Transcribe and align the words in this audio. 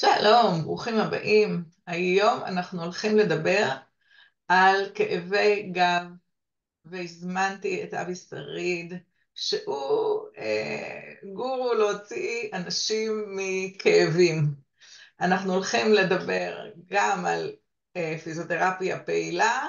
שלום, 0.00 0.62
ברוכים 0.62 0.98
הבאים. 0.98 1.64
היום 1.86 2.42
אנחנו 2.42 2.82
הולכים 2.82 3.16
לדבר 3.16 3.68
על 4.48 4.90
כאבי 4.94 5.70
גב, 5.72 6.02
והזמנתי 6.84 7.84
את 7.84 7.94
אבי 7.94 8.14
שריד, 8.14 8.94
שהוא 9.34 10.26
אה, 10.38 11.12
גורו 11.32 11.74
להוציא 11.74 12.48
אנשים 12.52 13.36
מכאבים. 13.36 14.54
אנחנו 15.20 15.54
הולכים 15.54 15.92
לדבר 15.92 16.70
גם 16.90 17.26
על 17.26 17.52
אה, 17.96 18.16
פיזיותרפיה 18.24 19.00
פעילה, 19.00 19.68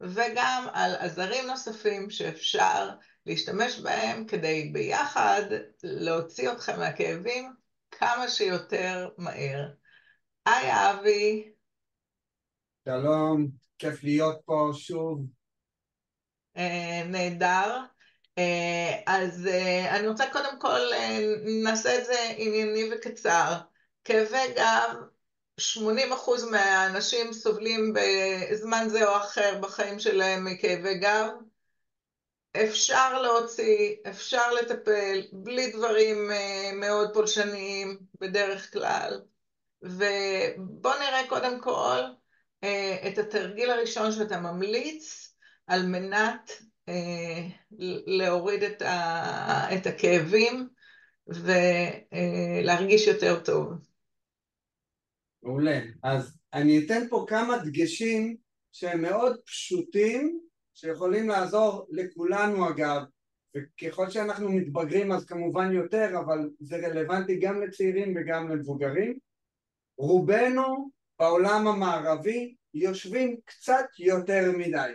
וגם 0.00 0.66
על 0.72 0.94
עזרים 0.94 1.46
נוספים 1.46 2.10
שאפשר 2.10 2.90
להשתמש 3.26 3.78
בהם 3.78 4.26
כדי 4.26 4.70
ביחד 4.72 5.42
להוציא 5.82 6.52
אתכם 6.52 6.78
מהכאבים 6.78 7.65
כמה 7.98 8.28
שיותר 8.28 9.08
מהר. 9.18 9.68
היי 10.46 10.70
אבי. 10.72 11.52
שלום, 12.84 13.48
כיף 13.78 14.04
להיות 14.04 14.40
פה 14.44 14.70
שוב. 14.74 15.26
אה, 16.56 17.02
נהדר. 17.06 17.78
אה, 18.38 19.02
אז 19.06 19.46
אה, 19.46 19.96
אני 19.96 20.08
רוצה 20.08 20.24
קודם 20.32 20.60
כל, 20.60 20.80
נעשה 21.64 21.98
את 21.98 22.04
זה 22.04 22.32
ענייני 22.36 22.90
וקצר. 22.92 23.52
כאבי 24.04 24.54
גב, 24.56 24.96
80% 25.60 25.64
מהאנשים 26.50 27.32
סובלים 27.32 27.94
בזמן 27.94 28.88
זה 28.88 29.08
או 29.08 29.16
אחר 29.16 29.58
בחיים 29.62 29.98
שלהם 29.98 30.44
מכאבי 30.44 30.98
גב. 30.98 31.28
אפשר 32.64 33.22
להוציא, 33.22 33.94
אפשר 34.08 34.52
לטפל, 34.52 35.22
בלי 35.32 35.72
דברים 35.72 36.30
אה, 36.30 36.70
מאוד 36.74 37.14
פולשניים 37.14 37.98
בדרך 38.20 38.72
כלל. 38.72 39.20
ובוא 39.82 40.94
נראה 40.94 41.28
קודם 41.28 41.60
כל 41.60 42.00
אה, 42.64 43.08
את 43.08 43.18
התרגיל 43.18 43.70
הראשון 43.70 44.12
שאתה 44.12 44.40
ממליץ 44.40 45.34
על 45.66 45.86
מנת 45.86 46.50
אה, 46.88 47.48
להוריד 48.06 48.62
את, 48.62 48.82
ה, 48.82 49.74
את 49.74 49.86
הכאבים 49.86 50.68
ולהרגיש 51.26 53.06
יותר 53.06 53.40
טוב. 53.44 53.72
מעולה. 55.42 55.80
אז 56.02 56.38
אני 56.52 56.86
אתן 56.86 57.08
פה 57.08 57.24
כמה 57.28 57.58
דגשים 57.58 58.36
שהם 58.72 59.02
מאוד 59.02 59.36
פשוטים 59.46 60.45
שיכולים 60.76 61.28
לעזור 61.28 61.86
לכולנו 61.90 62.70
אגב, 62.70 63.02
וככל 63.56 64.10
שאנחנו 64.10 64.52
מתבגרים 64.52 65.12
אז 65.12 65.24
כמובן 65.24 65.72
יותר, 65.72 66.18
אבל 66.18 66.50
זה 66.60 66.76
רלוונטי 66.76 67.38
גם 67.40 67.62
לצעירים 67.62 68.14
וגם 68.16 68.48
למבוגרים. 68.48 69.18
רובנו 69.98 70.90
בעולם 71.18 71.66
המערבי 71.66 72.54
יושבים 72.74 73.36
קצת 73.44 73.84
יותר 73.98 74.52
מדי, 74.58 74.92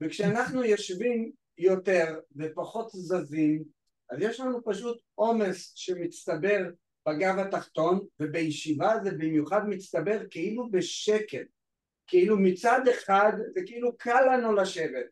וכשאנחנו 0.00 0.64
יושבים 0.64 1.32
יותר 1.58 2.20
ופחות 2.36 2.88
זזים, 2.90 3.64
אז 4.10 4.18
יש 4.20 4.40
לנו 4.40 4.64
פשוט 4.64 5.00
עומס 5.14 5.72
שמצטבר 5.74 6.70
בגב 7.08 7.38
התחתון, 7.38 8.06
ובישיבה 8.20 8.94
זה 9.04 9.10
במיוחד 9.10 9.68
מצטבר 9.68 10.18
כאילו 10.30 10.70
בשקט. 10.70 11.55
כאילו 12.06 12.38
מצד 12.38 12.80
אחד 12.90 13.32
זה 13.54 13.60
כאילו 13.66 13.96
קל 13.96 14.24
לנו 14.32 14.52
לשבת 14.52 15.06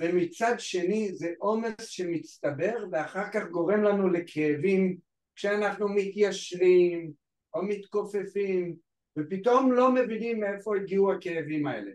ומצד 0.00 0.54
שני 0.58 1.12
זה 1.12 1.32
עומס 1.38 1.80
שמצטבר 1.80 2.84
ואחר 2.92 3.30
כך 3.32 3.48
גורם 3.50 3.82
לנו 3.82 4.08
לכאבים 4.08 4.98
כשאנחנו 5.34 5.88
מתיישרים 5.88 7.12
או 7.54 7.62
מתכופפים 7.62 8.76
ופתאום 9.18 9.72
לא 9.72 9.94
מבינים 9.94 10.40
מאיפה 10.40 10.76
הגיעו 10.76 11.12
הכאבים 11.12 11.66
האלה. 11.66 11.90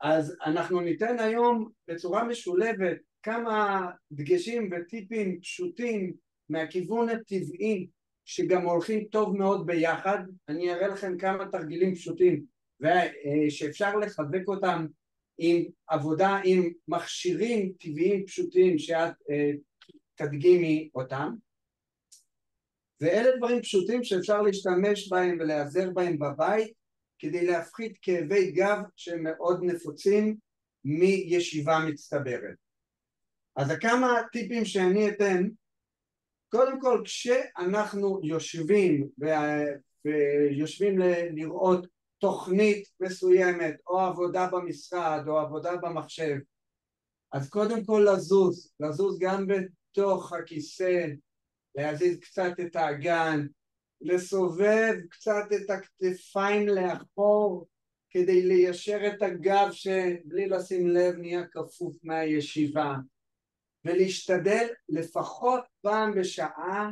אז 0.00 0.36
אנחנו 0.44 0.80
ניתן 0.80 1.18
היום 1.18 1.70
בצורה 1.88 2.24
משולבת 2.24 2.98
כמה 3.22 3.86
דגשים 4.12 4.70
וטיפים 4.72 5.40
פשוטים 5.40 6.12
מהכיוון 6.48 7.08
הטבעי 7.08 7.88
שגם 8.24 8.62
הולכים 8.62 9.04
טוב 9.04 9.36
מאוד 9.36 9.66
ביחד. 9.66 10.18
אני 10.48 10.72
אראה 10.72 10.88
לכם 10.88 11.18
כמה 11.18 11.48
תרגילים 11.52 11.94
פשוטים 11.94 12.44
ושאפשר 12.80 13.96
לחזק 13.96 14.48
אותם 14.48 14.86
עם 15.38 15.64
עבודה 15.86 16.40
עם 16.44 16.72
מכשירים 16.88 17.72
טבעיים 17.80 18.26
פשוטים 18.26 18.78
שאת 18.78 19.12
אה, 19.30 19.50
תדגימי 20.14 20.90
אותם 20.94 21.34
ואלה 23.00 23.36
דברים 23.36 23.62
פשוטים 23.62 24.04
שאפשר 24.04 24.42
להשתמש 24.42 25.08
בהם 25.08 25.36
ולהיעזר 25.40 25.90
בהם 25.90 26.18
בבית 26.18 26.72
כדי 27.18 27.46
להפחית 27.46 27.98
כאבי 28.02 28.50
גב 28.50 28.78
שהם 28.96 29.22
מאוד 29.22 29.64
נפוצים 29.64 30.36
מישיבה 30.84 31.78
מצטברת. 31.88 32.56
אז 33.56 33.72
כמה 33.80 34.22
טיפים 34.32 34.64
שאני 34.64 35.08
אתן, 35.08 35.48
קודם 36.48 36.80
כל 36.80 37.02
כשאנחנו 37.04 38.20
יושבים 38.22 39.08
ויושבים 40.04 40.98
לראות 41.34 41.86
תוכנית 42.20 42.88
מסוימת 43.00 43.74
או 43.86 44.00
עבודה 44.00 44.48
במשרד 44.52 45.22
או 45.26 45.38
עבודה 45.38 45.76
במחשב 45.76 46.36
אז 47.32 47.48
קודם 47.48 47.84
כל 47.84 48.06
לזוז, 48.12 48.72
לזוז 48.80 49.18
גם 49.18 49.46
בתוך 49.46 50.32
הכיסא, 50.32 51.06
להזיז 51.74 52.20
קצת 52.20 52.52
את 52.60 52.76
האגן, 52.76 53.46
לסובב 54.00 54.94
קצת 55.10 55.44
את 55.56 55.70
הכתפיים 55.70 56.68
לאחור 56.68 57.66
כדי 58.10 58.42
ליישר 58.42 58.98
את 59.06 59.22
הגב 59.22 59.68
שבלי 59.72 60.48
לשים 60.48 60.88
לב 60.88 61.14
נהיה 61.16 61.46
כפוף 61.52 61.96
מהישיבה 62.02 62.94
ולהשתדל 63.84 64.68
לפחות 64.88 65.60
פעם 65.82 66.14
בשעה 66.14 66.90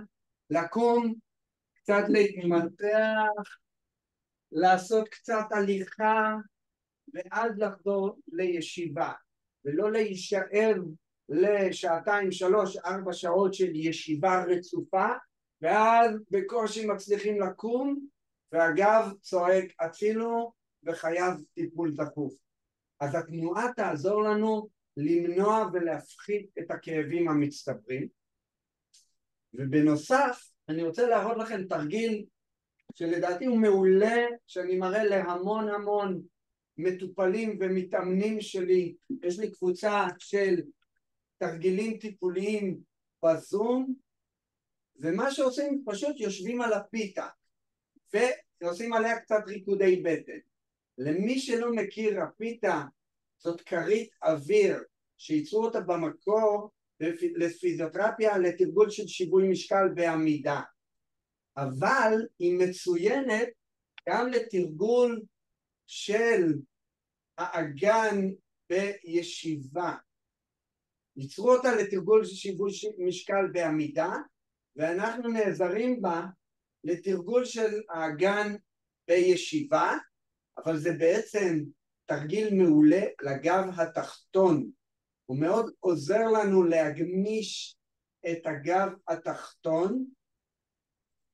לקום, 0.50 1.14
קצת 1.74 2.04
להתמתח 2.08 3.58
לעשות 4.52 5.08
קצת 5.08 5.44
הליכה 5.50 6.36
ואז 7.14 7.52
לחזור 7.58 8.18
לישיבה 8.32 9.12
ולא 9.64 9.92
להישאר 9.92 10.74
לשעתיים, 11.28 12.32
שלוש, 12.32 12.76
ארבע 12.76 13.12
שעות 13.12 13.54
של 13.54 13.70
ישיבה 13.74 14.44
רצופה 14.44 15.06
ואז 15.62 16.10
בקושי 16.30 16.86
מצליחים 16.86 17.40
לקום 17.40 18.06
והגב 18.52 19.12
צועק 19.20 19.72
הצילו 19.80 20.52
וחייב 20.82 21.34
טיפול 21.54 21.94
דחוף. 21.94 22.34
אז 23.00 23.14
התנועה 23.14 23.72
תעזור 23.76 24.22
לנו 24.22 24.68
למנוע 24.96 25.68
ולהפחית 25.72 26.50
את 26.58 26.70
הכאבים 26.70 27.28
המצטברים 27.28 28.08
ובנוסף 29.54 30.50
אני 30.68 30.82
רוצה 30.82 31.06
להראות 31.06 31.36
לכם 31.36 31.64
תרגיל 31.68 32.24
שלדעתי 32.94 33.46
הוא 33.46 33.58
מעולה, 33.58 34.26
שאני 34.46 34.76
מראה 34.76 35.04
להמון 35.04 35.68
המון 35.68 36.22
מטופלים 36.78 37.58
ומתאמנים 37.60 38.40
שלי, 38.40 38.94
יש 39.22 39.38
לי 39.38 39.50
קבוצה 39.50 40.06
של 40.18 40.60
תרגילים 41.38 41.98
טיפוליים 41.98 42.80
בזום, 43.24 43.94
ומה 44.96 45.30
שעושים 45.30 45.82
פשוט 45.86 46.20
יושבים 46.20 46.60
על 46.60 46.72
הפיתה 46.72 47.26
ועושים 48.60 48.92
עליה 48.92 49.20
קצת 49.20 49.40
ריקודי 49.46 50.02
בטן. 50.04 50.38
למי 50.98 51.38
שלא 51.38 51.72
מכיר, 51.72 52.22
הפיתה 52.22 52.84
זאת 53.38 53.60
כרית 53.60 54.10
אוויר 54.22 54.78
שייצרו 55.18 55.64
אותה 55.64 55.80
במקור 55.80 56.70
לפיזיותרפיה 57.36 58.38
לתרגול 58.38 58.90
של 58.90 59.06
שיווי 59.06 59.48
משקל 59.48 59.88
בעמידה. 59.94 60.60
אבל 61.62 62.12
היא 62.38 62.58
מצוינת 62.58 63.48
גם 64.08 64.28
לתרגול 64.28 65.22
של 65.86 66.54
האגן 67.38 68.16
בישיבה. 68.70 69.94
ייצרו 71.16 71.52
אותה 71.54 71.74
לתרגול 71.74 72.24
של 72.24 72.34
שיווי 72.34 72.70
משקל 72.98 73.46
בעמידה 73.52 74.12
ואנחנו 74.76 75.28
נעזרים 75.28 76.02
בה 76.02 76.26
לתרגול 76.84 77.44
של 77.44 77.82
האגן 77.90 78.56
בישיבה 79.08 79.92
אבל 80.58 80.76
זה 80.76 80.92
בעצם 80.98 81.64
תרגיל 82.06 82.54
מעולה 82.54 83.02
לגב 83.22 83.64
התחתון 83.76 84.70
הוא 85.26 85.40
מאוד 85.40 85.72
עוזר 85.80 86.24
לנו 86.26 86.62
להגמיש 86.64 87.76
את 88.30 88.46
הגב 88.46 88.88
התחתון 89.08 90.04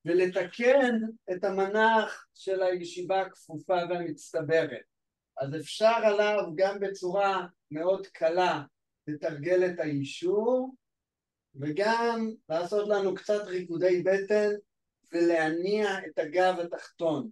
ולתקן 0.05 1.01
את 1.33 1.45
המנח 1.45 2.27
של 2.35 2.63
הישיבה 2.63 3.21
הכפופה 3.21 3.79
והמצטברת. 3.91 4.85
אז 5.39 5.57
אפשר 5.57 5.95
עליו 6.03 6.43
גם 6.55 6.81
בצורה 6.81 7.47
מאוד 7.71 8.07
קלה 8.07 8.63
לתרגל 9.07 9.67
את 9.67 9.81
האישור 9.81 10.75
וגם 11.55 12.31
לעשות 12.49 12.89
לנו 12.89 13.15
קצת 13.15 13.47
ריקודי 13.47 14.03
בטן 14.03 14.51
ולהניע 15.13 15.89
את 16.07 16.19
הגב 16.19 16.55
התחתון. 16.61 17.31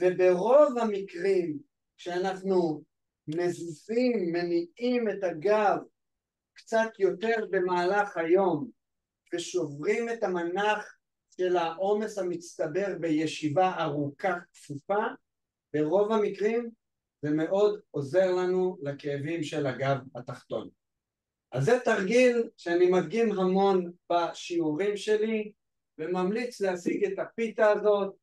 וברוב 0.00 0.78
המקרים 0.78 1.58
כשאנחנו 1.96 2.82
מזיזים, 3.28 4.32
מניעים 4.32 5.08
את 5.08 5.24
הגב 5.24 5.76
קצת 6.52 6.90
יותר 6.98 7.46
במהלך 7.50 8.16
היום 8.16 8.70
ושוברים 9.34 10.08
את 10.08 10.22
המנח 10.22 10.96
של 11.36 11.56
העומס 11.56 12.18
המצטבר 12.18 12.86
בישיבה 13.00 13.74
ארוכה 13.78 14.38
כפופה, 14.52 15.04
ברוב 15.74 16.12
המקרים 16.12 16.70
זה 17.22 17.30
מאוד 17.30 17.80
עוזר 17.90 18.34
לנו 18.34 18.78
לכאבים 18.82 19.42
של 19.42 19.66
הגב 19.66 19.98
התחתון. 20.14 20.68
אז 21.52 21.64
זה 21.64 21.78
תרגיל 21.84 22.48
שאני 22.56 22.90
מדגים 22.90 23.38
המון 23.38 23.92
בשיעורים 24.12 24.96
שלי 24.96 25.52
וממליץ 25.98 26.60
להשיג 26.60 27.04
את 27.04 27.18
הפיתה 27.18 27.70
הזאת 27.70 28.14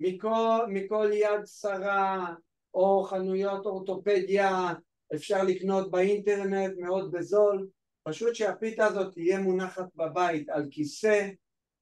מכל, 0.00 0.66
מכל 0.68 1.10
יד 1.12 1.46
שרה 1.46 2.34
או 2.74 3.02
חנויות 3.02 3.66
אורתופדיה 3.66 4.72
אפשר 5.14 5.42
לקנות 5.42 5.90
באינטרנט 5.90 6.74
מאוד 6.78 7.12
בזול 7.12 7.68
פשוט 8.02 8.34
שהפיתה 8.34 8.86
הזאת 8.86 9.12
תהיה 9.12 9.40
מונחת 9.40 9.94
בבית 9.94 10.48
על 10.48 10.68
כיסא 10.70 11.28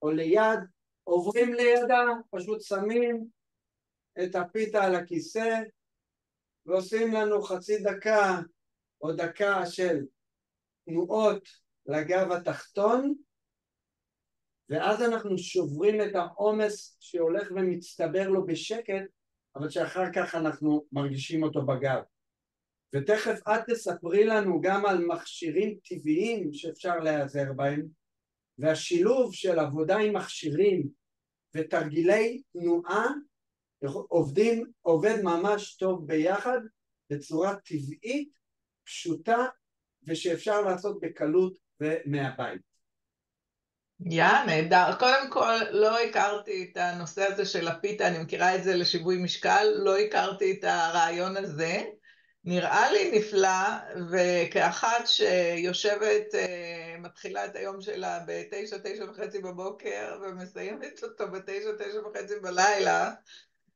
או 0.02 0.10
ליד 0.10 0.58
עוברים 1.04 1.54
לידה 1.54 2.04
פשוט 2.30 2.60
שמים 2.62 3.26
את 4.24 4.34
הפיתה 4.34 4.84
על 4.84 4.94
הכיסא 4.94 5.60
ועושים 6.66 7.12
לנו 7.12 7.42
חצי 7.42 7.78
דקה 7.78 8.40
או 9.02 9.12
דקה 9.12 9.66
של 9.66 10.04
תנועות 10.84 11.48
לגב 11.86 12.32
התחתון 12.32 13.14
ואז 14.68 15.02
אנחנו 15.02 15.38
שוברים 15.38 16.00
את 16.00 16.14
העומס 16.14 16.96
שהולך 17.00 17.50
ומצטבר 17.50 18.28
לו 18.28 18.46
בשקט 18.46 19.04
אבל 19.56 19.70
שאחר 19.70 20.12
כך 20.14 20.34
אנחנו 20.34 20.84
מרגישים 20.92 21.42
אותו 21.42 21.66
בגב. 21.66 22.02
ותכף 22.94 23.40
את 23.48 23.70
תספרי 23.70 24.24
לנו 24.24 24.60
גם 24.60 24.86
על 24.86 25.04
מכשירים 25.04 25.78
טבעיים 25.88 26.52
שאפשר 26.52 26.96
להיעזר 26.96 27.52
בהם 27.52 27.86
והשילוב 28.58 29.34
של 29.34 29.58
עבודה 29.58 29.96
עם 29.98 30.16
מכשירים 30.16 30.88
ותרגילי 31.54 32.42
תנועה 32.52 33.06
עובדים, 34.08 34.66
עובד 34.82 35.22
ממש 35.22 35.76
טוב 35.76 36.06
ביחד 36.06 36.58
בצורה 37.10 37.54
טבעית, 37.56 38.28
פשוטה 38.84 39.46
ושאפשר 40.06 40.60
לעשות 40.60 41.00
בקלות 41.00 41.58
ומהבית. 41.80 42.60
יא, 44.00 44.44
נהדר. 44.46 44.96
קודם 44.98 45.30
כל, 45.30 45.54
לא 45.70 45.98
הכרתי 45.98 46.68
את 46.72 46.76
הנושא 46.76 47.22
הזה 47.22 47.46
של 47.46 47.68
הפיתה, 47.68 48.08
אני 48.08 48.18
מכירה 48.18 48.56
את 48.56 48.64
זה 48.64 48.76
לשיווי 48.76 49.22
משקל, 49.22 49.66
לא 49.76 49.98
הכרתי 49.98 50.52
את 50.52 50.64
הרעיון 50.64 51.36
הזה. 51.36 51.84
נראה 52.44 52.92
לי 52.92 53.18
נפלא, 53.18 53.68
וכאחת 54.12 55.06
שיושבת, 55.06 56.34
אה, 56.34 56.85
מתחילה 57.02 57.44
את 57.44 57.56
היום 57.56 57.80
שלה 57.80 58.20
בתשע, 58.26 58.76
תשע 58.84 59.10
וחצי 59.10 59.38
בבוקר, 59.38 60.18
ומסיימת 60.22 61.02
אותו 61.02 61.30
בתשע, 61.30 61.70
תשע 61.78 62.06
וחצי 62.06 62.34
בלילה, 62.42 63.12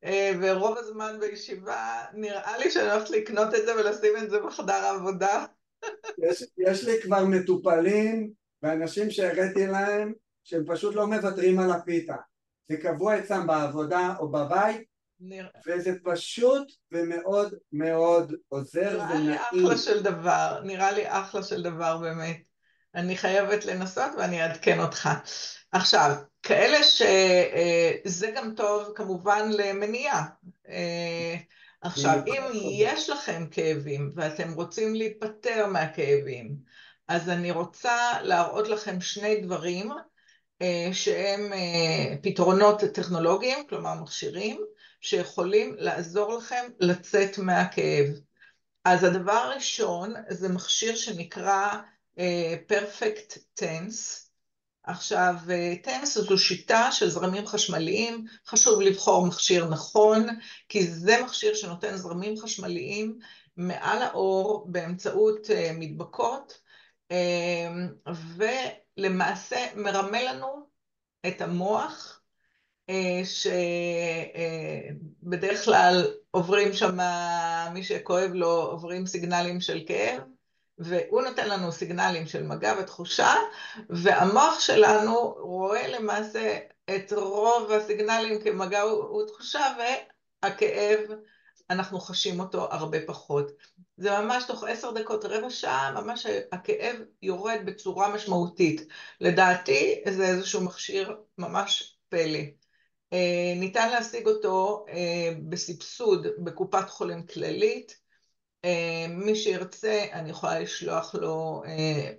אה, 0.05 0.33
ורוב 0.41 0.79
הזמן 0.79 1.17
בישיבה, 1.21 2.05
נראה 2.15 2.59
לי 2.59 2.71
שאני 2.71 2.91
הולכת 2.91 3.11
לקנות 3.11 3.55
את 3.55 3.67
זה 3.67 3.77
ולשים 3.77 4.17
את 4.17 4.31
זה 4.31 4.41
בחדר 4.41 4.73
העבודה. 4.73 5.45
יש, 6.19 6.45
יש 6.59 6.85
לי 6.85 7.03
כבר 7.03 7.25
מטופלים 7.25 8.31
ואנשים 8.63 9.11
שהראיתי 9.11 9.67
להם 9.67 10.13
שהם 10.45 10.65
פשוט 10.67 10.95
לא 10.95 11.07
מוותרים 11.07 11.59
על 11.59 11.71
הפיתה. 11.71 12.17
זה 12.69 12.77
קבוע 12.77 13.19
אצלם 13.19 13.47
בעבודה 13.47 14.15
או 14.19 14.29
בבית, 14.29 14.91
נראה... 15.21 15.49
וזה 15.67 15.93
פשוט 16.05 16.73
ומאוד 16.93 17.55
מאוד 17.73 18.35
עוזר 18.49 18.93
נראה 18.93 19.11
ונעים. 19.11 19.31
נראה 19.31 19.51
לי 19.53 19.67
אחלה 19.67 19.77
של 19.77 20.03
דבר, 20.03 20.61
נראה 20.65 20.93
לי 20.93 21.09
אחלה 21.09 21.43
של 21.43 21.63
דבר 21.63 21.99
באמת. 21.99 22.50
אני 22.95 23.17
חייבת 23.17 23.65
לנסות 23.65 24.11
ואני 24.19 24.43
אעדכן 24.43 24.81
אותך. 24.81 25.09
עכשיו, 25.73 26.15
כאלה 26.43 26.83
שזה 26.83 28.27
אה, 28.27 28.33
גם 28.37 28.55
טוב 28.57 28.93
כמובן 28.95 29.51
למניעה. 29.53 30.27
אה, 30.69 31.37
עכשיו, 31.81 32.19
אם 32.27 32.43
יש 32.71 33.11
לכם 33.11 33.47
כאבים 33.51 34.13
ואתם 34.15 34.53
רוצים 34.53 34.95
להיפטר 34.95 35.67
מהכאבים, 35.67 36.57
אז 37.09 37.29
אני 37.29 37.51
רוצה 37.51 38.23
להראות 38.23 38.69
לכם 38.69 39.01
שני 39.01 39.41
דברים 39.41 39.91
אה, 40.63 40.89
שהם 40.93 41.53
פתרונות 42.23 42.85
טכנולוגיים, 42.85 43.67
כלומר 43.69 43.95
מכשירים, 43.95 44.65
שיכולים 45.01 45.75
לעזור 45.79 46.35
לכם 46.39 46.69
לצאת 46.81 47.39
מהכאב. 47.39 48.07
אז 48.85 49.05
הדבר 49.05 49.33
הראשון 49.33 50.15
זה 50.29 50.49
מכשיר 50.49 50.97
שנקרא 50.97 51.77
uh, 52.19 52.73
Perfect 52.73 53.39
Tense. 53.61 54.31
עכשיו, 54.83 55.35
uh, 55.47 55.87
Tense 55.87 56.21
זו 56.21 56.39
שיטה 56.39 56.93
של 56.93 57.11
זרמים 57.11 57.47
חשמליים, 57.47 58.27
חשוב 58.47 58.81
לבחור 58.81 59.27
מכשיר 59.27 59.69
נכון, 59.69 60.27
כי 60.69 60.87
זה 60.87 61.23
מכשיר 61.25 61.55
שנותן 61.55 61.97
זרמים 61.97 62.39
חשמליים 62.39 63.19
מעל 63.57 64.03
האור 64.03 64.67
באמצעות 64.71 65.47
uh, 65.47 65.73
מדבקות, 65.73 66.71
ולמעשה 68.97 69.67
מרמה 69.77 70.23
לנו 70.23 70.67
את 71.27 71.41
המוח 71.41 72.21
אה, 72.91 73.23
שבדרך 75.25 75.65
כלל 75.65 76.07
עוברים 76.31 76.73
שם, 76.73 76.99
מי 77.73 77.85
שכואב 77.85 78.31
לו, 78.35 78.63
עוברים 78.63 79.07
סיגנלים 79.07 79.61
של 79.61 79.85
כאב, 79.87 80.23
והוא 80.81 81.23
נותן 81.23 81.49
לנו 81.49 81.73
סיגנלים 81.73 82.27
של 82.27 82.43
מגע 82.43 82.75
ותחושה, 82.81 83.35
והמוח 83.91 84.61
שלנו 84.61 85.35
רואה 85.39 85.89
למעשה 85.89 86.59
את 86.95 87.13
רוב 87.13 87.73
הסיגנלים 87.73 88.43
כמגע 88.43 88.85
ותחושה, 88.87 89.75
והכאב, 90.43 91.01
אנחנו 91.71 92.01
חשים 92.01 92.41
אותו 92.41 92.73
הרבה 92.73 92.99
פחות. 93.07 93.53
זה 93.97 94.11
ממש 94.11 94.45
תוך 94.45 94.65
עשר 94.65 94.91
דקות, 94.91 95.25
רבע 95.25 95.51
שעה, 95.51 96.03
ממש 96.03 96.27
הכאב 96.53 96.97
יורד 97.23 97.59
בצורה 97.65 98.15
משמעותית. 98.15 98.87
לדעתי 99.21 100.03
זה 100.09 100.29
איזשהו 100.29 100.65
מכשיר 100.65 101.17
ממש 101.39 101.99
פלא. 102.09 102.39
אה, 103.13 103.53
ניתן 103.57 103.91
להשיג 103.91 104.27
אותו 104.27 104.85
אה, 104.89 105.33
בסבסוד 105.49 106.27
בקופת 106.39 106.91
חולים 106.91 107.27
כללית. 107.27 108.00
אה, 108.65 109.07
מי 109.09 109.37
שירצה, 109.37 110.07
אני 110.13 110.31
יכולה 110.31 110.61
לשלוח 110.61 111.15
לו 111.15 111.63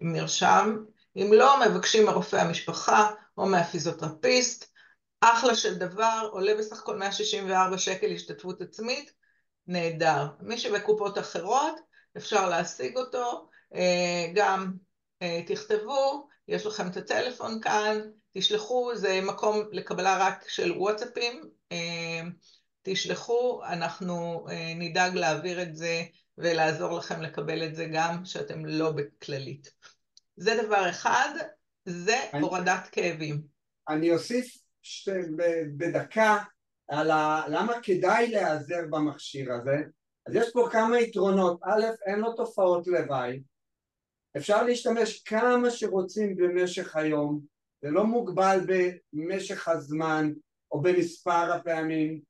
מרשם. 0.02 0.78
אם 1.16 1.34
לא, 1.34 1.60
מבקשים 1.66 2.06
מרופא 2.06 2.36
המשפחה 2.36 3.12
או 3.38 3.46
מהפיזיותרפיסט. 3.46 4.72
אחלה 5.22 5.56
של 5.56 5.78
דבר, 5.78 6.30
עולה 6.32 6.56
בסך 6.60 6.80
הכל 6.80 6.98
164 6.98 7.78
שקל 7.78 8.12
השתתפות 8.12 8.62
עצמית, 8.62 9.12
נהדר. 9.68 10.28
מי 10.40 10.58
שבקופות 10.58 11.18
אחרות, 11.18 11.76
אפשר 12.18 12.50
להשיג 12.50 12.98
אותו. 12.98 13.50
גם 14.36 14.72
תכתבו, 15.48 16.28
יש 16.48 16.66
לכם 16.66 16.88
את 16.88 16.98
הטלפון 16.98 17.62
כאן, 17.62 18.00
תשלחו, 18.32 18.96
זה 18.96 19.22
מקום 19.24 19.64
לקבלה 19.72 20.28
רק 20.28 20.50
של 20.50 20.72
וואטסאפים, 20.72 21.50
אה, 21.72 22.22
תשלחו, 22.82 23.62
אנחנו 23.64 24.46
אה, 24.50 24.74
נדאג 24.76 25.16
להעביר 25.16 25.62
את 25.62 25.76
זה 25.76 26.04
ולעזור 26.38 26.98
לכם 26.98 27.22
לקבל 27.22 27.64
את 27.64 27.76
זה 27.76 27.86
גם 27.94 28.26
שאתם 28.26 28.66
לא 28.66 28.92
בכללית. 28.92 29.72
זה 30.36 30.64
דבר 30.64 30.90
אחד, 30.90 31.30
זה 31.86 32.18
אני, 32.34 32.42
הורדת 32.42 32.88
כאבים. 32.92 33.42
אני 33.90 34.12
אוסיף 34.12 34.58
ש... 34.82 35.10
בדקה 35.78 36.38
על 36.88 37.12
ה... 37.12 37.44
למה 37.48 37.74
כדאי 37.84 38.32
להיעזר 38.32 38.82
במכשיר 38.90 39.54
הזה. 39.54 39.78
אז 40.28 40.36
יש 40.36 40.52
פה 40.54 40.68
כמה 40.72 41.00
יתרונות. 41.00 41.60
א', 41.64 41.86
אין 42.06 42.20
לו 42.20 42.34
תופעות 42.34 42.88
לוואי. 42.88 43.42
אפשר 44.38 44.64
להשתמש 44.64 45.22
כמה 45.22 45.70
שרוצים 45.70 46.36
במשך 46.36 46.96
היום. 46.96 47.42
זה 47.82 47.90
לא 47.90 48.04
מוגבל 48.04 48.60
במשך 49.14 49.68
הזמן 49.68 50.32
או 50.72 50.82
במספר 50.82 51.54
הפעמים, 51.54 52.22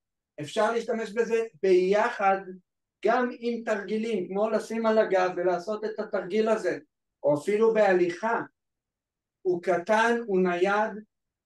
אפשר 0.41 0.71
להשתמש 0.71 1.11
בזה 1.11 1.43
ביחד 1.63 2.37
גם 3.05 3.29
עם 3.39 3.63
תרגילים, 3.63 4.27
כמו 4.27 4.49
לשים 4.49 4.85
על 4.85 4.97
הגב 4.97 5.31
ולעשות 5.35 5.85
את 5.85 5.99
התרגיל 5.99 6.49
הזה, 6.49 6.79
או 7.23 7.37
אפילו 7.37 7.73
בהליכה. 7.73 8.41
הוא 9.41 9.61
קטן, 9.61 10.17
הוא 10.25 10.41
נייד, 10.41 10.91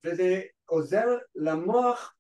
וזה 0.06 0.42
עוזר 0.66 1.18
למוח 1.36 2.16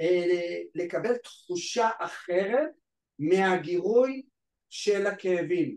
אה, 0.00 0.60
לקבל 0.74 1.16
תחושה 1.16 1.90
אחרת 1.98 2.70
מהגירוי 3.18 4.22
של 4.70 5.06
הכאבים, 5.06 5.76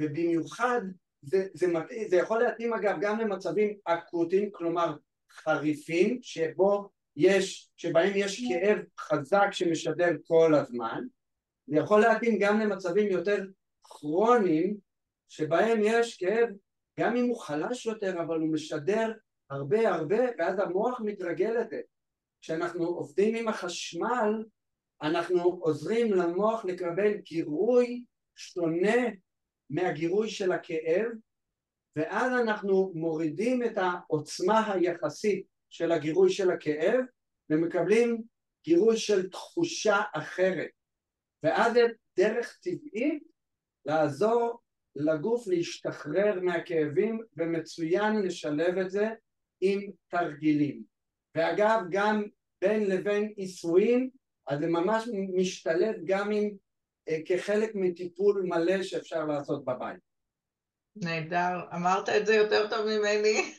ובמיוחד 0.00 0.80
זה, 1.22 1.46
זה, 1.54 1.66
זה 2.08 2.16
יכול 2.16 2.42
להתאים 2.42 2.72
אגב 2.72 2.96
גם 3.00 3.18
למצבים 3.18 3.76
אקוטיים, 3.84 4.50
כלומר 4.52 4.96
חריפים, 5.30 6.18
שבו 6.22 6.88
יש, 7.16 7.70
שבהם 7.76 8.12
יש 8.14 8.44
כאב 8.48 8.78
חזק 8.98 9.48
שמשדר 9.52 10.10
כל 10.26 10.54
הזמן, 10.54 11.04
זה 11.66 11.76
יכול 11.76 12.00
להתאים 12.00 12.38
גם 12.38 12.60
למצבים 12.60 13.10
יותר 13.10 13.44
כרוניים 13.84 14.76
שבהם 15.28 15.78
יש 15.82 16.16
כאב 16.16 16.48
גם 17.00 17.16
אם 17.16 17.28
הוא 17.28 17.40
חלש 17.40 17.86
יותר 17.86 18.22
אבל 18.22 18.40
הוא 18.40 18.52
משדר 18.52 19.12
הרבה 19.50 19.94
הרבה 19.94 20.18
ואז 20.38 20.58
המוח 20.58 21.00
מתרגל 21.00 21.50
לזה. 21.50 21.80
כשאנחנו 22.40 22.84
עובדים 22.84 23.34
עם 23.34 23.48
החשמל 23.48 24.44
אנחנו 25.02 25.42
עוזרים 25.42 26.12
למוח 26.12 26.64
לקבל 26.64 27.14
גירוי 27.14 28.04
שונה 28.36 29.08
מהגירוי 29.70 30.28
של 30.28 30.52
הכאב 30.52 31.06
ואז 31.96 32.32
אנחנו 32.32 32.92
מורידים 32.94 33.62
את 33.62 33.78
העוצמה 33.78 34.72
היחסית 34.72 35.46
של 35.70 35.92
הגירוי 35.92 36.30
של 36.30 36.50
הכאב 36.50 37.00
ומקבלים 37.50 38.22
גירוי 38.64 38.96
של 38.96 39.30
תחושה 39.30 40.00
אחרת 40.14 40.70
ואז 41.42 41.72
זה 41.72 41.80
דרך 42.16 42.58
טבעית 42.62 43.22
לעזור 43.86 44.60
לגוף 44.96 45.46
להשתחרר 45.46 46.40
מהכאבים 46.42 47.20
ומצוין 47.36 48.22
לשלב 48.22 48.78
את 48.78 48.90
זה 48.90 49.08
עם 49.60 49.80
תרגילים 50.08 50.82
ואגב 51.34 51.80
גם 51.90 52.24
בין 52.60 52.90
לבין 52.90 53.32
עיסויים 53.36 54.10
אז 54.46 54.58
זה 54.58 54.66
ממש 54.66 55.08
משתלב 55.34 55.94
גם 56.04 56.30
עם 56.30 56.50
אה, 57.08 57.18
כחלק 57.26 57.70
מטיפול 57.74 58.42
מלא 58.48 58.82
שאפשר 58.82 59.24
לעשות 59.24 59.64
בבית. 59.64 60.00
נהדר, 60.96 61.60
אמרת 61.74 62.08
את 62.08 62.26
זה 62.26 62.34
יותר 62.34 62.70
טוב 62.70 62.86
ממני. 62.86 63.54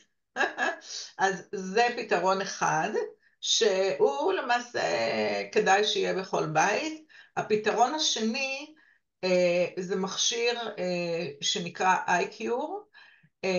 אז 1.18 1.48
זה 1.52 1.82
פתרון 1.96 2.40
אחד, 2.40 2.90
שהוא 3.40 4.32
למעשה 4.32 4.80
כדאי 5.52 5.84
שיהיה 5.84 6.14
בכל 6.14 6.46
בית. 6.46 7.03
הפתרון 7.36 7.94
השני 7.94 8.74
אה, 9.24 9.66
זה 9.78 9.96
מכשיר 9.96 10.60
אה, 10.78 11.26
שנקרא 11.40 11.96
איי-קיור, 12.08 12.84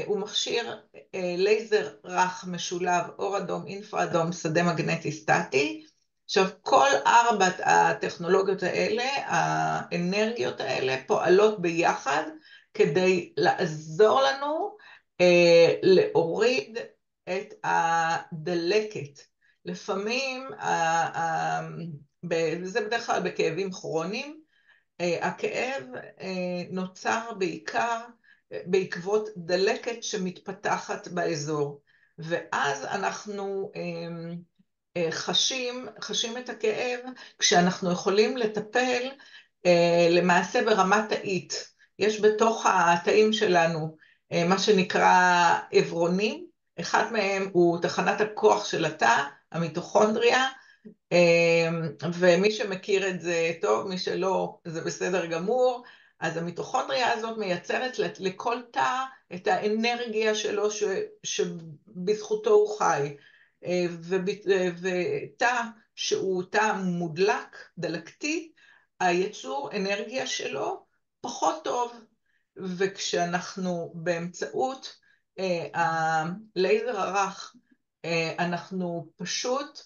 הוא 0.05 0.19
מכשיר 0.19 0.81
לייזר 1.13 1.89
רך 2.05 2.45
משולב 2.47 3.03
אור 3.19 3.37
אדום, 3.37 3.67
אינפרה 3.67 4.03
אדום, 4.03 4.31
שדה 4.31 4.63
מגנטי 4.63 5.11
סטטי, 5.11 5.85
עכשיו, 6.25 6.45
כל 6.61 6.87
ארבעת 7.05 7.55
הטכנולוגיות 7.59 8.63
האלה, 8.63 9.03
האנרגיות 9.25 10.59
האלה, 10.59 10.97
פועלות 11.07 11.61
ביחד 11.61 12.23
כדי 12.73 13.33
לעזור 13.37 14.21
לנו 14.21 14.77
אה, 15.21 15.73
להוריד 15.83 16.77
את 17.29 17.53
הדלקת. 17.63 19.19
לפעמים, 19.65 20.49
אה, 20.59 21.09
אה, 21.15 21.61
זה 22.63 22.81
בדרך 22.81 23.05
כלל 23.05 23.21
בכאבים 23.21 23.71
כרוניים, 23.71 24.39
אה, 25.01 25.27
הכאב 25.27 25.83
אה, 26.21 26.63
נוצר 26.69 27.31
בעיקר 27.37 28.01
בעקבות 28.65 29.29
דלקת 29.37 30.03
שמתפתחת 30.03 31.07
באזור, 31.07 31.81
ואז 32.17 32.85
אנחנו 32.85 33.71
אה, 33.75 34.33
אה, 34.97 35.11
חשים, 35.11 35.87
חשים 36.01 36.37
את 36.37 36.49
הכאב 36.49 36.99
כשאנחנו 37.39 37.91
יכולים 37.91 38.37
לטפל 38.37 39.09
אה, 39.65 40.07
למעשה 40.09 40.61
ברמת 40.65 41.09
תאית. 41.09 41.75
יש 41.99 42.21
בתוך 42.21 42.65
התאים 42.69 43.33
שלנו 43.33 43.97
אה, 44.31 44.43
מה 44.47 44.59
שנקרא 44.59 45.53
עברונים, 45.71 46.45
אחד 46.79 47.11
מהם 47.11 47.49
הוא 47.53 47.81
תחנת 47.81 48.21
הכוח 48.21 48.65
של 48.65 48.85
התא, 48.85 49.23
המיטוכונדריה, 49.51 50.47
ומי 52.13 52.51
שמכיר 52.51 53.09
את 53.09 53.21
זה 53.21 53.51
טוב, 53.61 53.87
מי 53.87 53.97
שלא, 53.97 54.57
זה 54.65 54.81
בסדר 54.81 55.25
גמור. 55.25 55.83
אז 56.19 56.37
המיטוכונדריה 56.37 57.13
הזאת 57.13 57.37
מייצרת 57.37 57.99
לכל 58.19 58.61
תא 58.71 59.03
את 59.35 59.47
האנרגיה 59.47 60.35
שלו 60.35 60.71
ש, 60.71 60.83
שבזכותו 61.23 62.49
הוא 62.49 62.77
חי. 62.77 63.15
ותא 64.81 65.61
שהוא 65.95 66.43
תא 66.51 66.73
מודלק, 66.83 67.57
דלקתי, 67.77 68.51
היצור 68.99 69.69
אנרגיה 69.75 70.27
שלו 70.27 70.85
פחות 71.21 71.63
טוב. 71.63 71.93
וכשאנחנו 72.57 73.91
באמצעות 73.95 74.95
אה, 75.39 75.67
הלייזר 75.73 76.99
הרך, 76.99 77.55
אה, 78.05 78.35
אנחנו 78.39 79.11
פשוט 79.15 79.79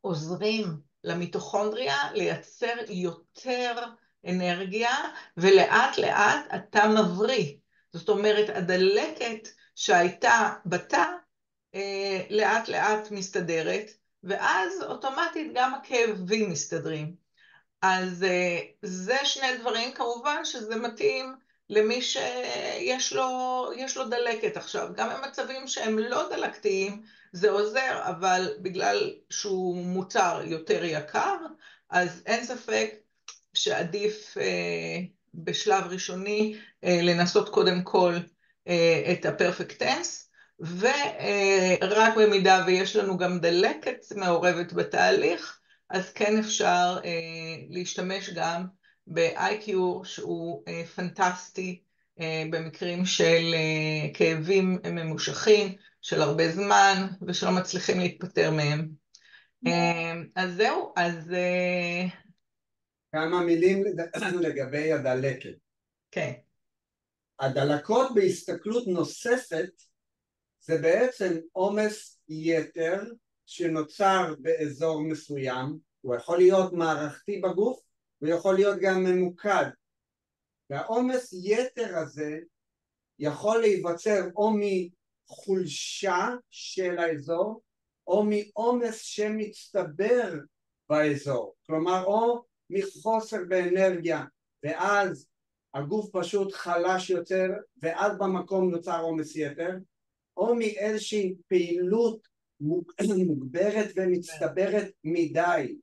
עוזרים 0.00 0.80
למיטוכונדריה 1.04 2.12
לייצר 2.12 2.74
יותר 2.88 3.84
אנרגיה, 4.28 4.96
ולאט 5.36 5.98
לאט 5.98 6.46
התא 6.50 6.88
מבריא. 6.88 7.56
זאת 7.92 8.08
אומרת, 8.08 8.56
הדלקת 8.56 9.48
שהייתה 9.74 10.54
בתא 10.66 11.04
אה, 11.74 12.22
לאט 12.30 12.68
לאט 12.68 13.10
מסתדרת, 13.10 13.90
ואז 14.22 14.82
אוטומטית 14.82 15.52
גם 15.54 15.74
הכאבים 15.74 16.50
מסתדרים. 16.50 17.14
אז 17.82 18.24
אה, 18.24 18.58
זה 18.82 19.16
שני 19.24 19.56
דברים, 19.60 19.92
כמובן 19.92 20.44
שזה 20.44 20.76
מתאים 20.76 21.34
למי 21.70 22.02
שיש 22.02 23.12
לו, 23.12 23.70
לו 23.96 24.04
דלקת 24.08 24.56
עכשיו. 24.56 24.88
גם 24.96 25.08
במצבים 25.08 25.68
שהם 25.68 25.98
לא 25.98 26.28
דלקתיים 26.28 27.02
זה 27.32 27.50
עוזר, 27.50 28.02
אבל 28.02 28.54
בגלל 28.62 29.14
שהוא 29.30 29.84
מוצר 29.84 30.42
יותר 30.44 30.84
יקר, 30.84 31.36
אז 31.90 32.22
אין 32.26 32.44
ספק 32.44 32.90
שעדיף 33.54 34.38
אה, 34.38 34.98
בשלב 35.34 35.84
ראשוני 35.90 36.58
אה, 36.84 37.00
לנסות 37.02 37.48
קודם 37.48 37.82
כל 37.82 38.14
אה, 38.68 39.12
את 39.12 39.26
הפרפקט 39.26 39.78
טנס, 39.78 40.30
ורק 40.60 42.14
במידה 42.16 42.64
ויש 42.66 42.96
לנו 42.96 43.18
גם 43.18 43.38
דלקת 43.38 44.04
מעורבת 44.16 44.72
בתהליך, 44.72 45.60
אז 45.90 46.12
כן 46.12 46.38
אפשר 46.38 46.98
אה, 47.04 47.10
להשתמש 47.70 48.30
גם 48.30 48.66
ב-IQ 49.10 49.70
שהוא 50.04 50.62
אה, 50.68 50.84
פנטסטי 50.84 51.82
אה, 52.20 52.44
במקרים 52.50 53.04
של 53.04 53.54
כאבים 54.14 54.78
ממושכים, 54.84 55.74
של 56.02 56.22
הרבה 56.22 56.52
זמן, 56.52 57.06
ושלא 57.28 57.50
מצליחים 57.50 57.98
להתפטר 57.98 58.50
מהם. 58.50 58.88
אז 60.36 60.54
זהו, 60.56 60.92
אז... 60.96 61.30
כמה 63.12 63.40
מילים 63.40 63.84
לגבי 64.44 64.92
הדלקת. 64.92 65.54
כן. 66.10 66.32
הדלקות 67.40 68.14
בהסתכלות 68.14 68.86
נוספת 68.86 69.70
זה 70.60 70.78
בעצם 70.78 71.38
עומס 71.52 72.20
יתר 72.28 73.02
שנוצר 73.46 74.34
באזור 74.38 75.02
מסוים, 75.02 75.78
הוא 76.00 76.16
יכול 76.16 76.38
להיות 76.38 76.72
מערכתי 76.72 77.40
בגוף 77.40 77.80
ויכול 78.22 78.54
להיות 78.54 78.78
גם 78.80 79.04
ממוקד. 79.04 79.66
והעומס 80.70 81.32
יתר 81.32 81.98
הזה 81.98 82.38
יכול 83.18 83.60
להיווצר 83.60 84.20
או 84.36 84.50
מחולשה 84.56 86.28
של 86.50 86.98
האזור 86.98 87.62
או 88.06 88.24
מעומס 88.24 89.00
שמצטבר 89.00 90.32
באזור, 90.88 91.54
כלומר 91.66 92.04
או 92.04 92.44
מחוסר 92.70 93.38
באנרגיה 93.48 94.24
ואז 94.62 95.28
הגוף 95.74 96.10
פשוט 96.12 96.52
חלש 96.52 97.10
יותר 97.10 97.48
ואז 97.82 98.18
במקום 98.18 98.70
נוצר 98.70 99.00
עומס 99.00 99.36
יתר 99.36 99.70
או 100.36 100.54
מאיזושהי 100.54 101.34
פעילות 101.48 102.28
מוגברת 103.26 103.92
ומצטברת 103.96 104.90
מדי 105.04 105.76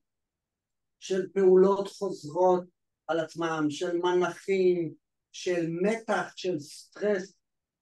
של 1.08 1.28
פעולות 1.34 1.88
חוזרות 1.88 2.64
על 3.08 3.20
עצמם, 3.20 3.66
של 3.70 3.98
מנחים, 3.98 4.94
של 5.32 5.68
מתח, 5.82 6.34
של 6.36 6.60
סטרס. 6.60 7.34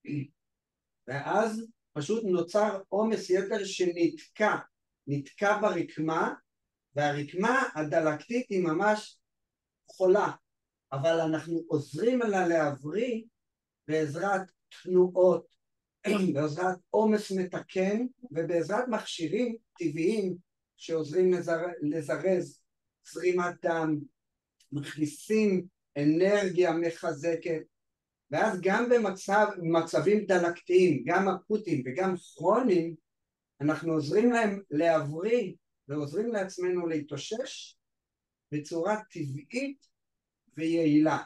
ואז 1.08 1.66
פשוט 1.92 2.24
נוצר 2.24 2.80
עומס 2.88 3.30
יתר 3.30 3.64
שנתקע, 3.64 4.56
נתקע 5.06 5.60
ברקמה 5.60 6.34
והרקמה 6.94 7.62
הדלקתית 7.74 8.46
היא 8.50 8.64
ממש 8.64 9.18
חולה. 9.90 10.32
אבל 10.92 11.20
אנחנו 11.20 11.62
עוזרים 11.68 12.20
לה 12.20 12.48
להבריא 12.48 13.22
בעזרת 13.88 14.42
תנועות 14.82 15.46
בעזרת 16.34 16.78
עומס 16.90 17.32
מתקן 17.32 18.06
ובעזרת 18.30 18.84
מכשירים 18.88 19.56
טבעיים 19.78 20.36
שעוזרים 20.76 21.32
לזר... 21.32 21.60
לזרז 21.82 22.65
זרימת 23.12 23.54
דם, 23.62 23.98
מכניסים 24.72 25.66
אנרגיה 25.98 26.72
מחזקת 26.72 27.62
ואז 28.30 28.60
גם 28.62 28.88
במצבים 28.88 30.26
דלקתיים, 30.26 31.04
גם 31.06 31.28
אקוטיים 31.28 31.82
וגם 31.86 32.14
כרוניים 32.36 32.94
אנחנו 33.60 33.92
עוזרים 33.92 34.32
להם 34.32 34.62
להבריא 34.70 35.54
ועוזרים 35.88 36.26
לעצמנו 36.32 36.86
להתאושש 36.86 37.76
בצורה 38.52 38.96
טבעית 39.10 39.86
ויעילה. 40.56 41.18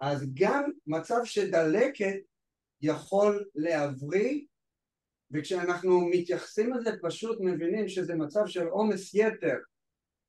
אז 0.00 0.26
גם 0.34 0.70
מצב 0.86 1.20
של 1.24 1.50
דלקת 1.50 2.16
יכול 2.80 3.44
להבריא 3.54 4.44
וכשאנחנו 5.30 6.08
מתייחסים 6.10 6.74
לזה 6.74 6.90
פשוט 7.02 7.38
מבינים 7.40 7.88
שזה 7.88 8.14
מצב 8.14 8.46
של 8.46 8.66
עומס 8.66 9.14
יתר 9.14 9.56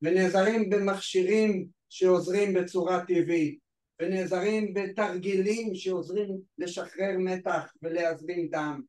ונעזרים 0.01 0.70
במכשירים 0.70 1.68
שעוזרים 1.89 2.54
בצורה 2.54 3.06
טבעית 3.06 3.60
ונעזרים 4.01 4.74
בתרגילים 4.74 5.75
שעוזרים 5.75 6.42
לשחרר 6.58 7.18
מתח 7.18 7.74
ולהזרים 7.82 8.48
דם 8.51 8.82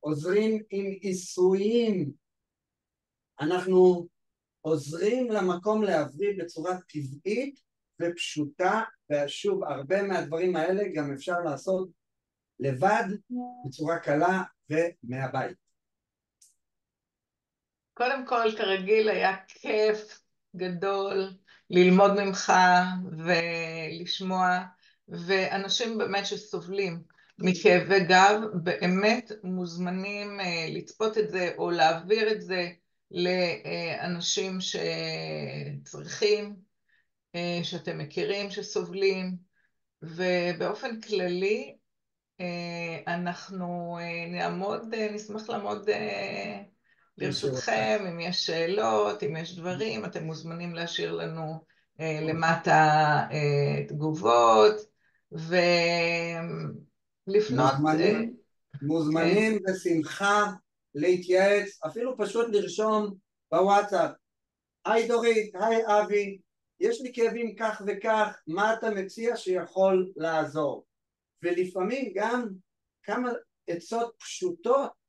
עוזרים 0.00 0.62
עם 0.70 0.86
עיסויים 1.00 2.12
אנחנו 3.40 4.08
עוזרים 4.60 5.30
למקום 5.30 5.82
להבריא 5.82 6.30
בצורה 6.38 6.72
טבעית 6.88 7.60
ופשוטה 8.02 8.82
ושוב 9.12 9.64
הרבה 9.64 10.02
מהדברים 10.02 10.56
האלה 10.56 10.82
גם 10.94 11.12
אפשר 11.12 11.40
לעשות 11.44 11.88
לבד 12.60 13.04
בצורה 13.66 13.98
קלה 13.98 14.42
ומהבית. 14.70 15.56
קודם 17.94 18.26
כל 18.26 18.48
כרגיל 18.58 19.08
היה 19.08 19.36
כיף 19.48 20.21
גדול 20.56 21.34
ללמוד 21.70 22.24
ממך 22.24 22.52
ולשמוע 23.18 24.58
ואנשים 25.08 25.98
באמת 25.98 26.26
שסובלים 26.26 27.02
מכאבי 27.38 28.00
גב 28.04 28.40
באמת 28.62 29.32
מוזמנים 29.44 30.40
אה, 30.40 30.66
לצפות 30.68 31.18
את 31.18 31.30
זה 31.30 31.50
או 31.58 31.70
להעביר 31.70 32.32
את 32.32 32.42
זה 32.42 32.70
לאנשים 33.10 34.58
שצריכים, 35.80 36.56
אה, 37.34 37.60
שאתם 37.62 37.98
מכירים 37.98 38.50
שסובלים. 38.50 39.36
ובאופן 40.02 41.00
כללי 41.00 41.76
אה, 42.40 43.14
אנחנו 43.14 43.98
נעמוד, 44.28 44.94
נשמח 44.94 45.48
לעמוד 45.48 45.88
לרשותכם, 47.22 48.04
אם 48.10 48.20
יש 48.20 48.46
שאלות, 48.46 49.22
אם 49.22 49.36
יש 49.36 49.58
דברים, 49.58 50.04
אתם 50.04 50.24
מוזמנים 50.24 50.74
להשאיר 50.74 51.12
לנו 51.12 51.64
למטה 51.98 53.20
תגובות 53.88 54.74
ולפנות. 55.32 55.70
מוזמנים, 57.80 58.36
מוזמנים 58.82 59.58
כן. 59.58 59.72
בשמחה 59.72 60.44
להתייעץ, 60.94 61.78
אפילו 61.86 62.18
פשוט 62.18 62.46
לרשום 62.50 63.14
בוואטסאפ, 63.52 64.10
היי 64.84 65.08
דורית, 65.08 65.54
היי 65.54 65.82
אבי, 65.86 66.38
יש 66.80 67.00
לי 67.00 67.12
כאבים 67.14 67.54
כך 67.56 67.82
וכך, 67.86 68.42
מה 68.46 68.74
אתה 68.74 68.90
מציע 68.90 69.36
שיכול 69.36 70.10
לעזור? 70.16 70.84
ולפעמים 71.42 72.12
גם 72.14 72.48
כמה 73.02 73.30
עצות 73.66 74.14
פשוטות 74.18 75.01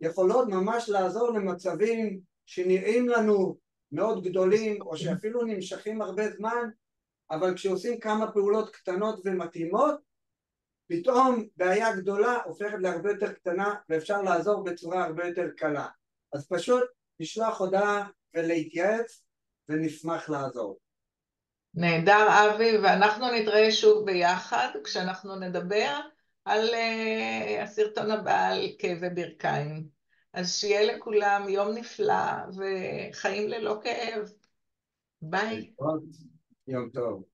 יכולות 0.00 0.48
ממש 0.48 0.88
לעזור 0.88 1.30
למצבים 1.30 2.20
שנראים 2.46 3.08
לנו 3.08 3.56
מאוד 3.92 4.24
גדולים 4.24 4.82
או 4.82 4.96
שאפילו 4.96 5.42
נמשכים 5.42 6.02
הרבה 6.02 6.30
זמן 6.30 6.70
אבל 7.30 7.54
כשעושים 7.54 8.00
כמה 8.00 8.32
פעולות 8.32 8.76
קטנות 8.76 9.20
ומתאימות 9.24 9.94
פתאום 10.86 11.44
בעיה 11.56 11.96
גדולה 11.96 12.38
הופכת 12.44 12.78
להרבה 12.80 13.10
יותר 13.10 13.32
קטנה 13.32 13.74
ואפשר 13.88 14.22
לעזור 14.22 14.64
בצורה 14.64 15.04
הרבה 15.04 15.26
יותר 15.26 15.46
קלה. 15.56 15.88
אז 16.32 16.48
פשוט 16.48 16.82
לשלוח 17.20 17.60
הודעה 17.60 18.08
ולהתייעץ 18.34 19.22
ונשמח 19.68 20.30
לעזור. 20.30 20.78
נהדר 21.74 22.28
אבי 22.28 22.78
ואנחנו 22.78 23.26
נתראה 23.32 23.72
שוב 23.72 24.06
ביחד 24.06 24.68
כשאנחנו 24.84 25.36
נדבר 25.36 26.00
על 26.50 26.68
uh, 26.68 27.62
הסרטון 27.62 28.10
הבא 28.10 28.48
על 28.48 28.68
כאבי 28.78 29.10
ברכיים. 29.10 29.88
אז 30.32 30.54
שיהיה 30.54 30.96
לכולם 30.96 31.48
יום 31.48 31.68
נפלא 31.68 32.14
וחיים 32.56 33.48
ללא 33.48 33.78
כאב. 33.82 34.32
ביי. 35.22 35.72
יום 36.66 36.90
טוב. 36.90 37.29